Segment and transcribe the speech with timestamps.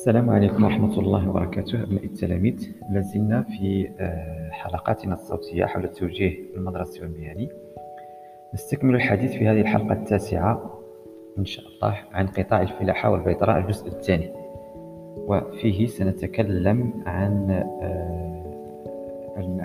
[0.00, 1.82] السلام عليكم ورحمة الله وبركاته.
[1.82, 7.48] أبناء التلاميذ لازلنا في آه، حلقاتنا الصوتية حول التوجيه المدرسي والمهني
[8.54, 10.80] نستكمل الحديث في هذه الحلقة التاسعة
[11.38, 14.32] إن شاء الله عن قطاع الفلاحة والبيطراء الجزء الثاني.
[15.16, 17.50] وفيه سنتكلم عن
[17.82, 18.40] آه،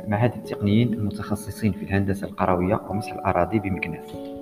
[0.07, 4.34] معهد التقنيين المتخصصين في الهندسة القروية ومسح الأراضي بمكناس.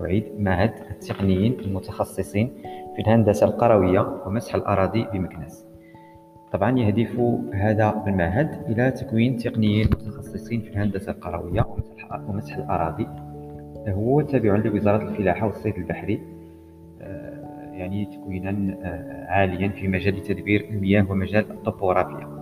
[0.00, 2.52] أعيد معهد التقنيين المتخصصين
[2.96, 5.66] في الهندسة القروية ومسح الأراضي بمكناس.
[6.52, 7.20] طبعا يهدف
[7.54, 11.66] هذا المعهد إلى تكوين تقنيين متخصصين في الهندسة القروية
[12.28, 13.06] ومسح الأراضي.
[13.88, 16.20] هو تابع لوزارة الفلاحة والصيد البحري
[17.00, 22.35] آه، يعني تكوينا آه، عاليا في مجال تدبير المياه ومجال الطبوغرافيا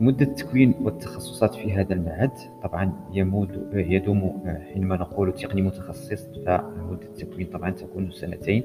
[0.00, 2.30] مدة التكوين والتخصصات في هذا المعهد
[2.62, 8.62] طبعا يمود يدوم حينما نقول تقني متخصص فمدة التكوين طبعا تكون سنتين.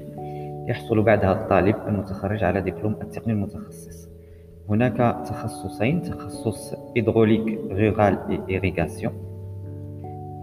[0.68, 4.08] يحصل بعدها الطالب المتخرج على دبلوم التقني المتخصص.
[4.68, 9.12] هناك تخصصين تخصص hydraulique rurale et irrigation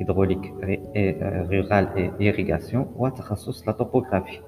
[0.02, 0.54] hydraulique
[1.50, 1.88] rurale
[2.22, 4.40] et irrigation وتخصص la topographie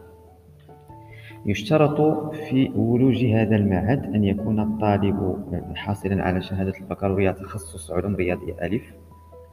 [1.45, 5.37] يشترط في ولوج هذا المعهد أن يكون الطالب
[5.75, 8.93] حاصلا على شهادة البكالوريا تخصص علوم رياضية ألف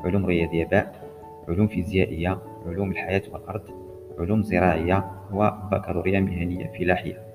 [0.00, 1.06] علوم رياضية باء
[1.48, 3.62] علوم فيزيائية علوم الحياة والأرض
[4.18, 7.26] علوم زراعية وبكالوريا مهنية فلاحية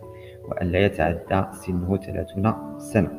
[0.48, 3.12] وأن لا يتعدى سنه 30 سنة.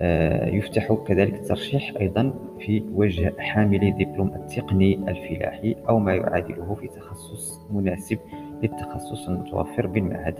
[0.00, 6.88] آه، يفتح كذلك الترشيح أيضا في وجه حامل دبلوم التقني الفلاحي أو ما يعادله في
[6.88, 8.18] تخصص مناسب
[8.62, 10.34] للتخصص المتوفر بالمعهد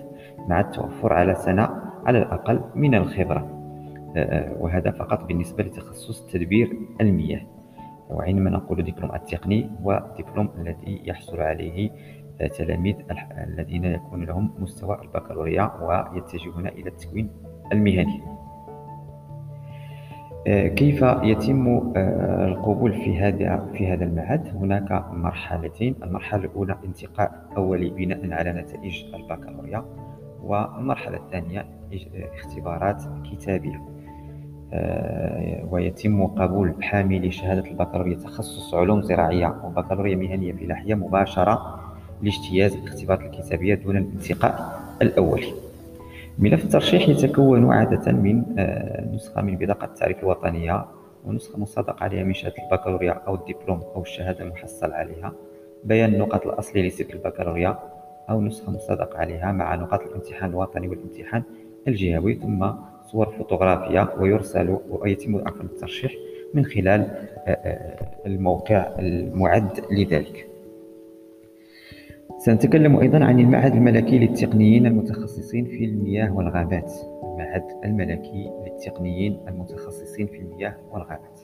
[0.49, 1.69] مع التوفر على سنة
[2.07, 3.57] على الأقل من الخبرة.
[4.17, 7.41] آه، آه، وهذا فقط بالنسبة لتخصص تدبير المياه
[8.11, 11.91] وعندما نقول دبلوم التقني هو دبلوم الذي يحصل عليه
[12.41, 12.97] التلاميذ
[13.49, 17.31] الذين يكون لهم مستوى البكالوريا ويتجهون إلى التكوين
[17.73, 18.23] المهني.
[18.23, 18.36] آه،
[20.47, 25.95] كيف يتم آه، القبول في هذا في هذا المعهد هناك مرحلتين.
[26.03, 29.85] المرحلة الأولى انتقاء اولي بناء على نتائج البكالوريا
[30.43, 31.67] والمرحلة الثانية
[32.35, 33.03] اختبارات
[33.33, 33.83] كتابية.
[34.73, 41.81] آه، ويتم قبول حاملي شهادة البكالوريا تخصص علوم زراعية وبكالوريا مهنية فلاحيه مباشرة
[42.23, 45.66] لاجتياز الاختبارات الكتابية دون الانتقاء الأولي
[46.39, 50.85] ملف الترشيح يتكون عادة من آه، نسخة من بطاقة التعريف الوطنية
[51.25, 55.33] ونسخة مصادقة عليها من شهادة البكالوريا أو الدبلوم أو الشهادة المحصل عليها
[55.85, 57.79] بيان النقاط الأصلية لسلك البكالوريا
[58.31, 61.43] أو نسخة مصادقة عليها مع نقاط الامتحان الوطني والامتحان
[61.89, 62.67] الجهوي ثم
[63.07, 66.13] صور فوتوغرافية ويرسل ويتم عفوا الترشيح
[66.55, 70.47] من خلال آه، آه، الموقع المعد لذلك.
[72.47, 76.93] سنتكلم أيضا عن المعهد الملكي للتقنيين المتخصصين في المياه والغابات.
[77.25, 81.41] المعهد الملكي للتقنيين المتخصصين في المياه والغابات.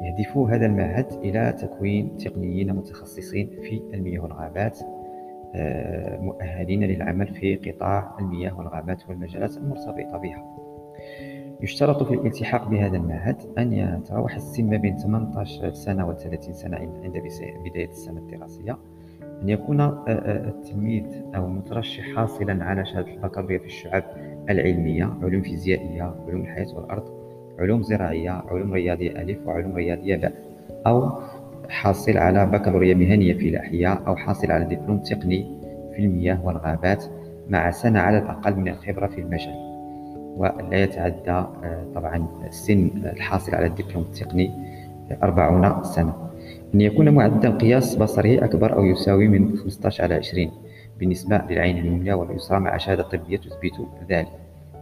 [0.00, 4.78] يهدف هذا المعهد إلى تكوين تقنيين متخصصين في المياه والغابات
[5.54, 10.44] آه، مؤهلين للعمل في قطاع المياه والغابات والمجالات المرتبطة بها.
[11.60, 16.76] يشترط في الالتحاق بهذا المعهد أن يتراوح السن ما بين 18 سنة و 30 سنة
[16.76, 17.22] عند
[17.64, 18.78] بداية السنة الدراسية.
[19.42, 21.04] أن يكون آه، آه، التلميذ
[21.36, 24.04] أو المترشح حاصلا على شهادة البكالوريا في الشعب
[24.50, 27.04] العلمية علوم فيزيائية علوم الحياة والأرض
[27.58, 30.32] علوم زراعية علوم رياضية ألف وعلوم رياضية باء
[30.86, 31.12] أو
[31.68, 35.58] حاصل على بكالوريا مهنية فلاحية أو حاصل على دبلوم تقني
[35.96, 37.04] في المياه والغابات
[37.48, 39.68] مع سنة على الأقل من الخبرة في المجال.
[40.36, 44.50] ولا يتعدى آه، طبعا سن الحاصل على الدبلوم التقني
[45.22, 46.27] 40 سنة.
[46.74, 50.50] أن يكون معدل قياس بصري أكبر أو يساوي من 15 على 20
[50.98, 54.32] بالنسبة للعين اليمنى واليسرى مع شهادة طبية تثبت ذلك.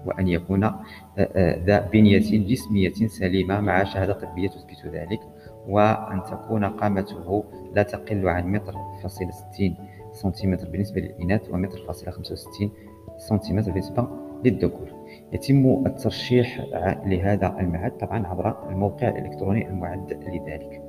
[0.07, 0.81] وأن يكون آه،
[1.19, 5.21] آه، ذا بنية جسمية سليمة مع شهادة طبية تثبت ذلك.
[5.69, 9.77] وأن تكون قامته لا تقل عن متر فاصلة 60
[10.13, 12.71] سنتيمتر بالنسبة للإناث ومتر فاصلة 65
[13.19, 14.09] سنتيمتر بالنسبة
[14.45, 14.89] للذكور.
[15.33, 16.61] يتم الترشيح
[17.07, 20.86] لهذا المعهد طبعا عبر الموقع الإلكتروني المعد لذلك.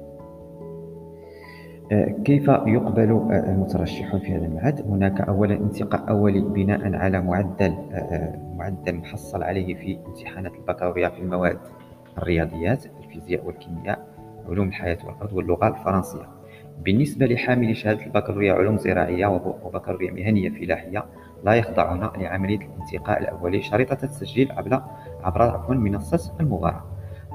[2.25, 7.73] كيف يقبل المترشحون في هذا المعهد؟ هناك أولا انتقاء أولي بناء على معدل
[8.57, 11.57] معدل محصل عليه في امتحانات البكالوريا في المواد
[12.17, 14.07] الرياضيات الفيزياء والكيمياء
[14.49, 16.29] علوم الحياة والأرض واللغة الفرنسية.
[16.83, 19.27] بالنسبة لحاملي شهادة البكالوريا علوم زراعية
[19.63, 21.05] وبكالوريا مهنية فلاحية
[21.45, 24.81] لا يخضعون لعملية الانتقاء الأولي شريطة التسجيل عبر
[25.23, 26.83] عبر منصة المباراة.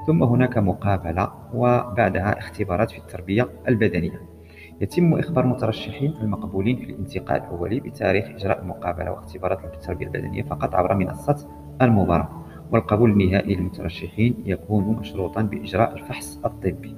[0.07, 4.32] ثم هناك مقابلة وبعدها اختبارات في التربية البدنية.
[4.81, 10.95] يتم إخبار المترشحين المقبولين في الانتقاء الأولي بتاريخ إجراء المقابلة واختبارات التربية البدنية فقط عبر
[10.95, 11.47] منصة
[11.81, 12.29] المباراة
[12.71, 16.95] والقبول النهائي للمترشحين يكون مشروطا بإجراء الفحص الطبي.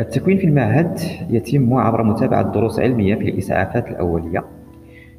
[0.00, 0.98] التكوين في المعهد
[1.30, 4.44] يتم عبر متابعة دروس علمية في الإسعافات الأولية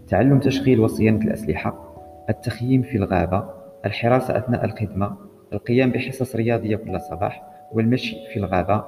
[0.07, 1.94] تعلم تشغيل وصيانة الأسلحة
[2.30, 3.44] التخييم في الغابة
[3.86, 5.18] الحراسة أثناء الخدمة
[5.54, 8.83] القيام بحصص رياضية كل صباح والمشي في الغابة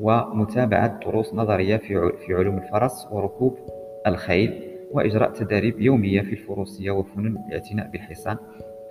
[0.00, 3.58] ومتابعة دروس نظرية في علوم الفرس وركوب
[4.06, 4.62] الخيل
[4.92, 8.36] وإجراء تدريب يومية في الفروسية وفنون الاعتناء بالحصان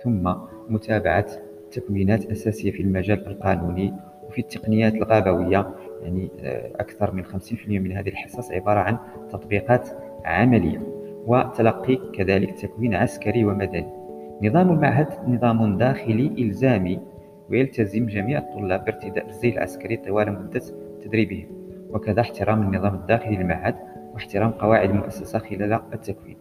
[0.04, 0.34] ثم
[0.68, 1.26] متابعة
[1.72, 3.94] تكوينات أساسية في المجال القانوني
[4.28, 5.74] وفي التقنيات الغابوية.
[6.02, 8.98] يعني آه، أكثر من 50% من هذه الحصص عبارة عن
[9.30, 9.88] تطبيقات
[10.24, 10.82] عملية
[11.26, 13.86] وتلقي كذلك تكوين عسكري ومدني.
[14.42, 17.00] نظام المعهد نظام داخلي إلزامي
[17.50, 20.62] ويلتزم جميع الطلاب بارتداء الزي العسكري طوال مدة
[21.06, 21.46] تدريبهم
[21.90, 23.74] وكذا احترام النظام الداخلي للمعهد
[24.14, 26.36] واحترام قواعد المؤسسة خلال التكوين.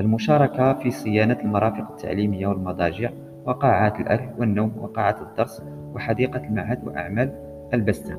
[0.00, 3.10] المشاركة في صيانة المرافق التعليمية والمضاجع
[3.46, 5.62] وقاعات الأكل والنوم وقاعات الدرس
[5.94, 7.32] وحديقة المعهد وأعمال
[7.74, 8.18] البستان.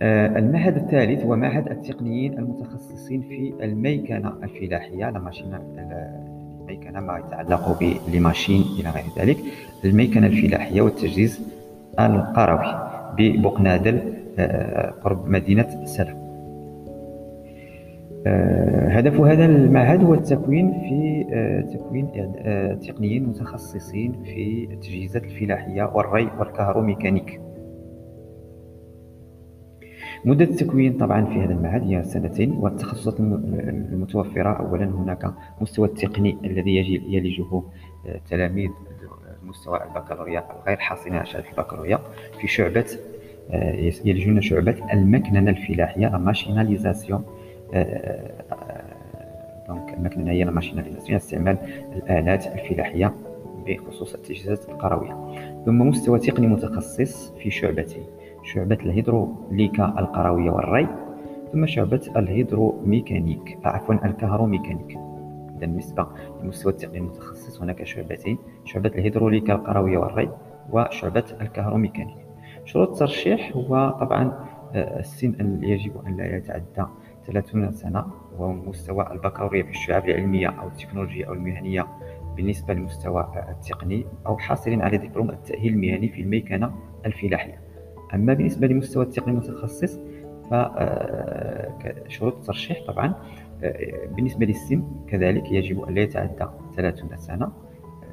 [0.00, 8.90] آه، المعهد الثالث هو معهد التقنيين المتخصصين في الميكنة الفلاحية الميكنة ما يتعلق بالماشين إلى
[8.90, 9.36] غير ذلك.
[9.84, 11.40] الميكنة الفلاحية والتجهيز
[12.00, 12.87] القروي.
[13.16, 14.00] ببقنادل
[14.38, 16.28] آه، قرب مدينة سلام.
[18.26, 21.24] آه، هدف هذا المعهد هو التكوين في
[21.74, 22.08] تكوين
[22.80, 27.40] تقنيين متخصصين في التجهيزات الفلاحية والري والكهروميكانيك.
[30.24, 34.48] مدة التكوين طبعا في هذا المعهد هي سنتين والتخصصات المتوفرة.
[34.48, 36.76] أولا هناك مستوى التقني الذي
[37.08, 37.62] يلجه
[38.06, 38.70] آه، تلاميذ
[39.48, 41.98] مستوى البكالوريا الغير حاصلين على شهادة البكالوريا.
[42.40, 42.86] في شعبة
[43.50, 47.24] آه، يلجون شعبة المكننة الفلاحية la machinalisation
[49.68, 51.58] donc المكننة هي la machinalisation استعمال
[51.96, 53.14] الآلات الفلاحية
[53.66, 55.16] بخصوص التجهيزات القروية.
[55.66, 58.02] ثم مستوى تقني متخصص في شعبتين
[58.42, 60.88] شعبة الهيدروليكا القروية والري
[61.52, 64.98] ثم شعبة الهيدروميكانيك عفوا الكهروميكانيك.
[65.58, 66.06] إذا بالنسبة
[66.40, 67.62] للمستوى التقني المتخصص.
[67.62, 70.30] هناك شعبتين شعبة الهيدروليكا القروية والري
[70.70, 72.16] وشعبة الكهروميكانيك.
[72.64, 74.32] شروط الترشيح هو طبعا
[74.74, 76.86] آه، السن يجب أن لا يتعدى
[77.26, 78.06] 30 سنة
[78.38, 81.86] ومستوى البكالوريا في الشعب العلمية أو التكنولوجية أو المهنية
[82.36, 86.74] بالنسبة للمستوى التقني أو حاصل على دبلوم التأهيل المهني في الميكنة
[87.06, 87.60] الفلاحية.
[88.14, 89.98] أما بالنسبة لمستوى التقني المتخصص
[90.50, 93.14] فشروط آه، الترشيح طبعا
[94.16, 96.46] بالنسبة للسن كذلك يجب أن لا يتعدى
[96.76, 97.52] 30 سنة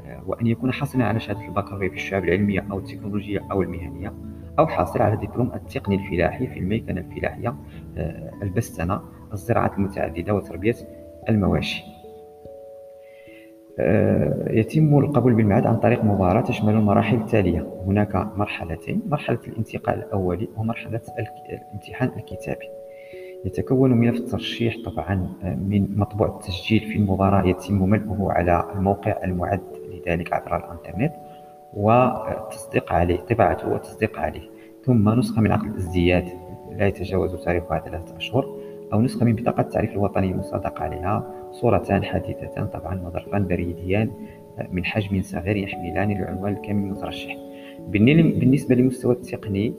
[0.06, 4.14] آه، وأن يكون حاصلا على شهادة البكالوريا في الشعب العلمية أو التكنولوجية أو المهنية
[4.60, 7.56] أو حاصل على دبلوم التقني الفلاحي في الميكنة الفلاحية
[8.42, 9.02] البستنة
[9.34, 10.76] الزراعات المتعددة وتربية
[11.30, 11.84] المواشي.
[13.80, 17.68] آه، يتم القبول بالمعهد عن طريق مباراة تشمل المراحل التالية.
[17.88, 21.02] هناك مرحلتين مرحلة الانتقاء الأولي ومرحلة
[21.50, 22.66] الامتحان الكتابي.
[23.46, 29.62] يتكون ملف الترشيح طبعا آه، من مطبوع التسجيل في المباراة يتم ملئه على الموقع المعد
[29.94, 31.14] لذلك عبر الإنترنت
[31.74, 34.50] والتصديق عليه طباعته والتصديق عليه.
[34.84, 36.26] ثم نسخة من عقد الازدياد
[36.72, 38.56] لا يتجاوز تاريخها ثلاثة أشهر
[38.94, 44.12] أو نسخة من بطاقة التعريف الوطني المصادق عليها صورتان حديثتان طبعا وظرفان بريديان
[44.72, 47.36] من حجم صغير يحملان العنوان الكامل المترشح
[47.88, 49.74] بالنسبة للمستوى التقني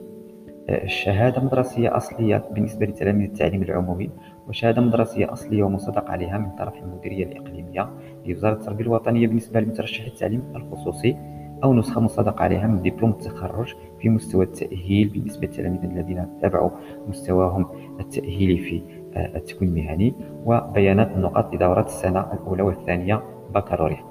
[0.69, 4.09] الشهادة مدرسية أصلية بالنسبة لتلاميذ التعليم العمومي
[4.47, 7.89] وشهادة مدرسية أصلية ومصدق عليها من طرف المديرية الإقليمية
[8.25, 11.15] لوزارة التربية الوطنية بالنسبة لمترشح التعليم الخصوصي
[11.63, 16.69] أو نسخة مصدق عليها من دبلوم التخرج في مستوى التأهيل بالنسبة للتلاميذ الذين تابعوا
[17.07, 17.65] مستواهم
[17.99, 18.81] التأهيلي في
[19.17, 20.13] التكوين المهني
[20.45, 23.23] وبيانات النقاط لدورات السنة الأولى والثانية
[23.55, 24.03] بكالوريا.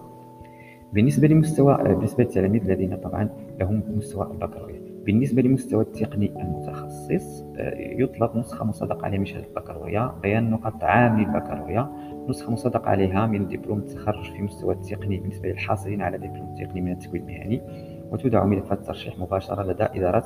[0.93, 3.29] بالنسبة لمستوى بالنسبة للتلاميذ الذين طبعا
[3.61, 4.86] لهم مستوى البكالوريا.
[5.07, 7.45] بالنسبة لمستوى التقني المتخصص
[7.79, 11.89] يطلب نسخة مصدق عليها من شهادة البكالوريا بيان نقاط عام للبكالوريا.
[12.29, 16.93] نسخة مصدق عليها من دبلوم التخرج في مستوى التقني بالنسبة للحاصلين على دبلوم تقني من
[16.93, 17.63] التكوين المهني.
[18.11, 20.25] وتودع ملفات الترشيح مباشرة لدى إدارة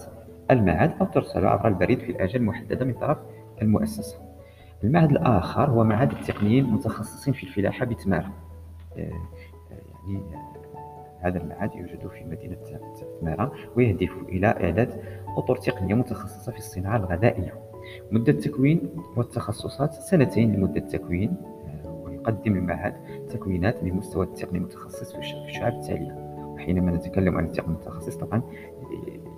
[0.51, 3.19] المعهد أو ترسل عبر البريد في الآجال المحددة من طرف
[3.63, 4.19] المؤسسة.
[4.85, 8.31] المعهد الآخر هو معهد التقنيين المتخصصين في الفلاحة بتمارا
[8.97, 10.60] آه، آه، يعني آه،
[11.21, 12.57] هذا المعهد يوجد في مدينة
[13.21, 15.01] تمارا ويهدف إلى إعداد
[15.37, 17.55] أطر تقنية متخصصة في الصناعة الغذائية
[18.11, 21.37] مدة التكوين والتخصصات سنتين لمدة التكوين
[22.05, 22.95] ويقدم المعهد
[23.29, 26.13] تكوينات لمستوى التقني المتخصص في الشعب التالية
[26.55, 28.43] وحينما نتكلم عن التقني المتخصص طبعا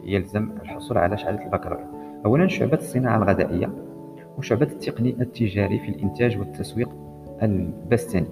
[0.05, 1.91] يلزم الحصول على شهادة البكالوريا
[2.27, 3.71] أولا شعبة الصناعة الغذائية
[4.39, 6.89] وشعبة التقني التجاري في الإنتاج والتسويق
[7.43, 8.27] البستاني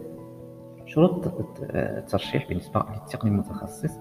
[0.91, 1.35] شروط
[1.75, 3.99] الترشيح بالنسبة للتقني المتخصص.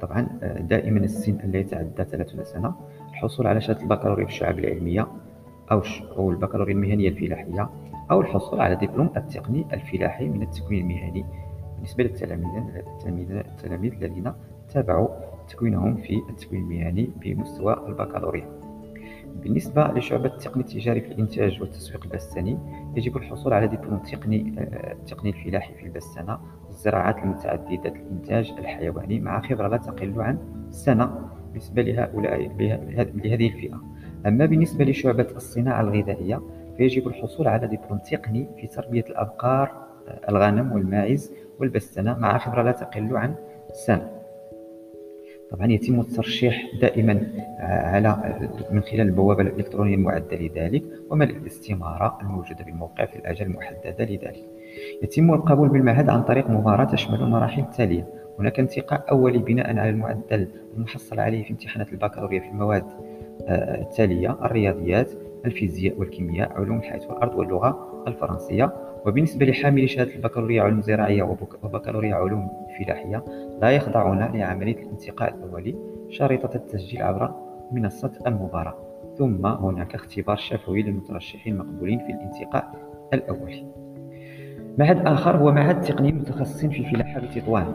[0.00, 0.22] طبعا
[0.60, 2.74] دائما السن لا يتعدى 30 سنة
[3.10, 5.06] الحصول على شهادة البكالوريا في الشعب العلمية
[5.72, 7.70] أو البكالوريا المهنية الفلاحية
[8.10, 11.26] أو الحصول على دبلوم التقني الفلاحي من التكوين المهني.
[11.74, 14.32] بالنسبة للتلاميذ الذين
[14.68, 15.08] تابعوا
[15.48, 18.61] تكوينهم في التكوين المهني بمستوى البكالوريا.
[19.42, 22.58] بالنسبة لشعبة التقني التجاري في الإنتاج والتسويق البستاني
[22.96, 24.54] يجب الحصول على دبلوم تقني
[24.92, 30.38] التقني آه، الفلاحي في البستانة والزراعات المتعددة الإنتاج الحيواني مع خبرة لا تقل عن
[30.70, 32.38] سنة بالنسبة لهؤلاء
[33.14, 33.82] لهذه الفئة.
[34.26, 36.40] أما بالنسبة لشعبة الصناعة الغذائية
[36.76, 39.72] فيجب الحصول على دبلوم تقني في تربية الأبقار
[40.08, 43.34] آه، الغنم والماعز والبستنة مع خبرة لا تقل عن
[43.72, 44.10] سنة.
[45.52, 47.26] طبعا يتم الترشيح دائما
[47.60, 48.38] على
[48.70, 54.44] من خلال البوابة الإلكترونية المعدة لذلك وملء الاستمارة الموجودة بالموقع في الأجل المحددة لذلك.
[55.02, 58.06] يتم القبول بالمعهد عن طريق مباراة تشمل المراحل التالية
[58.38, 62.84] هناك انتقاء أولي بناء على المعدل المحصل عليه في امتحانات البكالوريا في المواد
[63.48, 65.10] آه، التالية الرياضيات
[65.44, 68.72] الفيزياء والكيمياء علوم الحياة والأرض واللغة الفرنسية.
[69.06, 71.22] وبالنسبة لحاملي شهادة البكالوريا علوم زراعية
[71.62, 73.24] وبكالوريا علوم فلاحية
[73.62, 75.74] لا يخضعون لعملية الانتقاء الأولي
[76.08, 77.34] شريطة التسجيل عبر
[77.72, 78.74] منصة المباراة.
[79.18, 82.72] ثم هناك اختبار شفوي للمترشحين المقبولين في الانتقاء
[83.14, 83.66] الأولي
[84.78, 87.74] معهد آخر هو معهد تقني المتخصصين في الفلاحة بتطوان.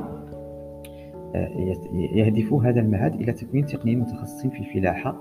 [1.35, 5.15] آه، يهدف هذا المعهد إلى تكوين تقنيين متخصصين في الفلاحة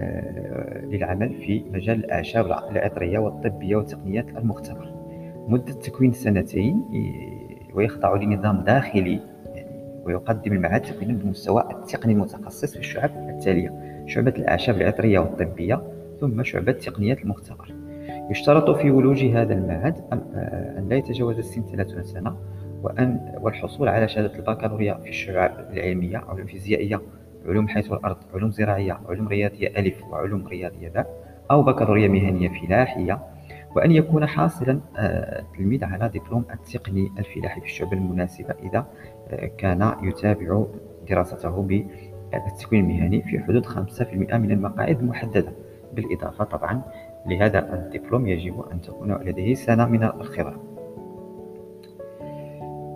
[0.00, 5.01] آه، للعمل في مجال الأعشاب العطرية والطبية والتقنيات المختبر
[5.48, 6.84] مدة تكوين سنتين
[7.74, 9.20] ويخضع لنظام داخلي
[9.54, 15.82] يعني ويقدم المعهد تكوينا بالمستوى التقني المتخصص في الشعب التالية شعبة الأعشاب العطرية والطبية
[16.20, 17.74] ثم شعبة تقنيات المختبر.
[18.30, 22.36] يشترط في ولوج هذا المعهد آه، أن لا يتجاوز السن 30 سنة
[22.82, 27.00] وأن والحصول على شهادة البكالوريا في الشعب العلمية أو الفيزيائية
[27.46, 31.06] علوم الحياة والأرض علوم زراعية علوم رياضية ألف وعلوم رياضية باء
[31.50, 33.18] أو بكالوريا مهنية فلاحية
[33.76, 38.86] وأن يكون حاصلا التلميذ آه، على دبلوم التقني الفلاحي في الشعب المناسبة إذا
[39.28, 40.64] آه، كان يتابع
[41.08, 45.52] دراسته بالتكوين المهني في حدود 5% من المقاعد المحددة
[45.92, 46.82] بالإضافة طبعا
[47.26, 50.50] لهذا الدبلوم يجب أن تكون لديه سنة من الخبرة.
[50.50, 50.71] آه،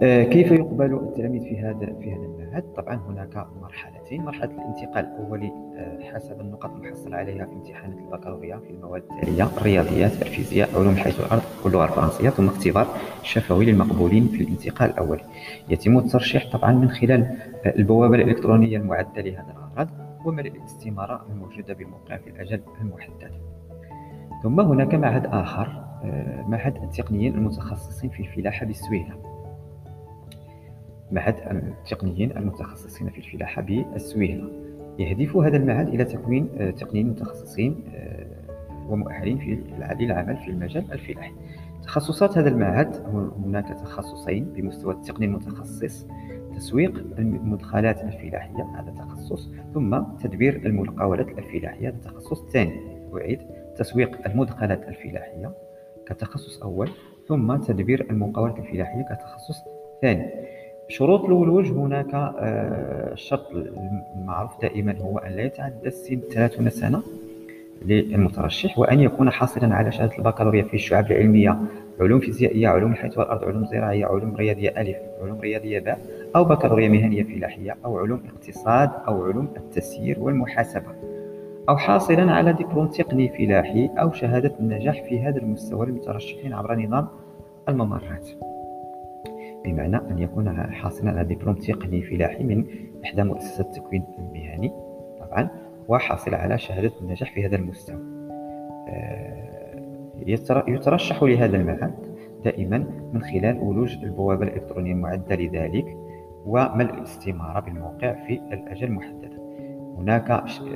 [0.03, 6.13] كيف يقبل التلاميذ في هذا في هذا المعهد؟ طبعا هناك مرحلتين، مرحلة الانتقال الأولي آه،
[6.13, 11.43] حسب النقط المحصل عليها في امتحانات البكالوريا في المواد التالية الرياضيات، الفيزياء، علوم الحياة والأرض
[11.65, 12.87] واللغة الفرنسية، ثم اختبار
[13.23, 15.23] شفوي للمقبولين في الانتقال الأولي.
[15.69, 17.23] يتم الترشيح طبعا من خلال
[17.65, 19.91] آه، البوابة الإلكترونية المعدة لهذا الغرض
[20.27, 23.31] وملء الاستمارة الموجودة بالموقع في الأجل المحدد.
[24.43, 25.87] ثم هناك معهد آخر
[26.49, 29.36] معهد التقنيين المتخصصين في الفلاحة بالسويلة.
[31.13, 34.67] معهد التقنيين المتخصصين في الفلاحة بالسويهلة
[34.99, 38.27] يهدف هذا المعهد إلى تكوين آه، تقنيين متخصصين آه،
[38.89, 39.59] ومؤهلين في
[40.01, 41.33] للعمل في المجال الفلاحي.
[41.83, 42.97] تخصصات هذا المعهد
[43.45, 46.07] هناك تخصصين بمستوى التقني المتخصص
[46.57, 52.97] تسويق المدخلات الفلاحية هذا تخصص ثم تدبير المقاولات الفلاحية هذا تخصص ثاني.
[53.15, 53.43] أعيد
[53.77, 55.53] تسويق المدخلات الفلاحية
[56.07, 56.91] كتخصص أول
[57.29, 59.57] ثم تدبير المقاولات الفلاحية كتخصص
[60.03, 60.56] ثاني.
[60.89, 63.47] شروط الولوج هناك آه، الشرط
[64.17, 67.03] المعروف دائما هو أن لا يتعدى السن 30 سنة
[67.83, 71.59] للمترشح وأن يكون حاصلا على شهادة البكالوريا في الشعب العلمية
[72.01, 75.99] علوم فيزيائية علوم الحياة والأرض علوم زراعية علوم رياضية ألف علوم رياضية باء
[76.37, 80.93] أو بكالوريا مهنية فلاحية أو علوم اقتصاد أو علوم التسيير والمحاسبة
[81.69, 87.09] أو حاصلا على دبلوم تقني فلاحي أو شهادة النجاح في هذا المستوى للمترشحين عبر نظام
[87.69, 88.29] الممرات.
[89.67, 92.65] بمعنى أن يكون حاصلا على دبلوم تقني فلاحي من
[93.05, 94.73] إحدى مؤسسات التكوين المهني
[95.21, 95.49] طبعا
[95.89, 98.01] وحاصل على شهادة النجاح في هذا المستوى.
[98.89, 99.47] آه،
[100.69, 101.95] يترشح لهذا المعهد
[102.45, 102.79] دائما
[103.13, 105.97] من خلال ولوج البوابة الإلكترونية المعدة لذلك
[106.47, 109.37] وملء الاستمارة بالموقع في الأجل المحددة.
[109.99, 110.31] هناك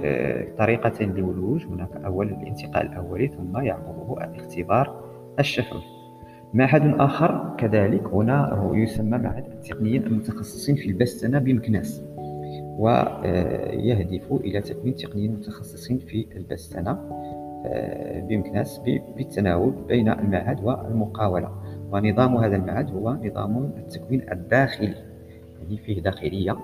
[0.04, 5.04] آه، طريقتين للولوج هناك أول الانتقال الأولي ثم يعقبه الاختبار
[5.38, 5.99] الشفوي.
[6.54, 12.02] معهد آخر كذلك هنا يسمى معهد التقنيين المتخصصين في البستنة بمكناس
[12.78, 16.90] ويهدف إلى تكوين تقنيين متخصصين في البستنة
[17.66, 18.80] آه، بمكناس
[19.16, 21.50] بالتناوب بين المعهد والمقاولة.
[21.92, 24.94] ونظام هذا المعهد هو نظام التكوين الداخلي
[25.62, 26.56] يعني فيه داخلية.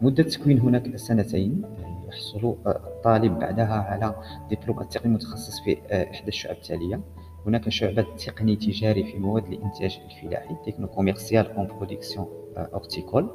[0.00, 1.62] مدة التكوين هناك سنتين
[2.08, 4.14] يحصل الطالب بعدها على
[4.50, 7.00] دبلوم التقني المتخصص في إحدى الشعب التالية.
[7.46, 12.26] هناك شعبة تقني تجاري في مواد الإنتاج الفلاحي technico-commercial en production
[12.56, 13.30] horticole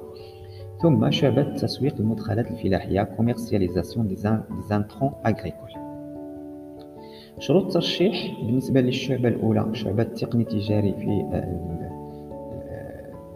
[0.81, 4.15] ثم شعبة تسويق المدخلات الفلاحية commercialisation des
[4.69, 5.69] intrants agricoles
[7.39, 11.41] شروط الترشيح بالنسبة للشعبة الأولى شعبة تقني تجاري في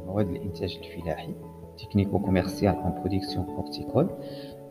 [0.08, 1.34] مواد الإنتاج الفلاحي
[1.78, 4.10] technico-commercial en production horticole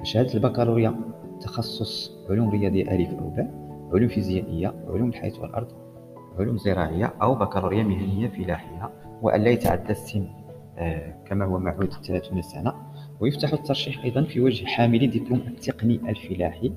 [0.03, 0.95] شهادة البكالوريا
[1.41, 5.88] تخصص علوم رياضية ألف أو باء علوم فيزيائية علوم الحياة والأرض.
[6.39, 8.91] علوم زراعية أو بكالوريا مهنية فلاحية
[9.23, 10.27] وأن لا يتعدى السن
[10.79, 12.73] آه، كما هو معهود 30 سنة.
[13.21, 16.73] ويفتح الترشيح أيضا في وجه حاملي دبلوم التقني الفلاحي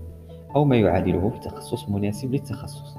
[0.55, 2.97] أو ما يعادله في تخصص مناسب للتخصص.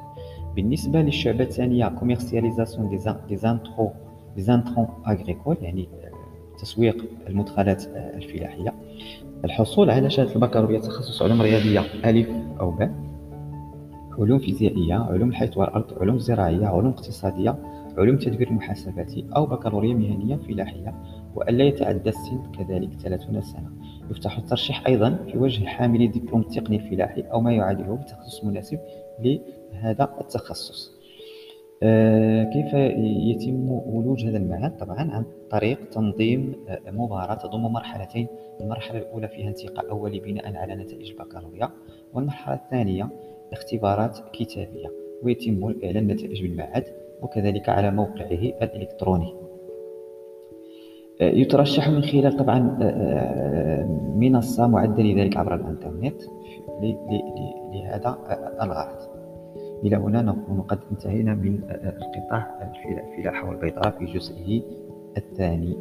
[0.57, 2.89] بالنسبة للشعبة الثانية commercialisation
[3.29, 3.93] des intrants
[4.37, 8.75] des intrants agricoles يعني آه، تسويق المدخلات آه، الفلاحية.
[9.45, 12.29] الحصول على شهادة البكالوريا تخصص علوم رياضية ألف
[12.61, 13.02] أو باء.
[14.19, 17.57] علوم فيزيائية علوم الحياة والأرض علوم زراعية علوم اقتصادية
[17.99, 20.95] علوم تدبير المحاسبات أو بكالوريا مهنية فلاحية
[21.35, 23.71] وألا يتعدى السن كذلك 30 سنة.
[24.11, 28.79] يفتح الترشيح أيضا في وجه حامل دبلوم التقني الفلاحي أو ما يعادله بتخصص مناسب
[29.21, 30.93] لهذا التخصص.
[31.83, 38.27] آه، كيف يتم ولوج هذا المعهد؟ طبعا عن طريق تنظيم آه، مباراة تضم مرحلتين.
[38.61, 41.71] المرحلة الأولى فيها انتقاء أولي بناء على نتائج البكالوريا
[42.15, 43.09] والمرحلة الثانية
[43.53, 44.93] اختبارات كتابية.
[45.23, 46.85] ويتم إعلان النتائج بالمعهد
[47.23, 49.35] وكذلك على موقعه الإلكتروني.
[51.21, 53.85] آه، يترشح من خلال طبعا آه، آه،
[54.17, 56.23] منصة معدة لذلك عبر الإنترنت.
[57.73, 58.19] لهذا
[58.63, 59.13] الغرض.
[59.85, 62.73] إلى هنا نكون قد انتهينا من القطاع
[63.17, 64.63] الفلاحة والبيطرة في جزئه
[65.17, 65.77] الثاني.